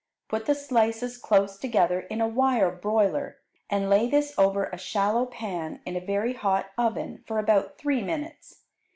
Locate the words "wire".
2.27-2.71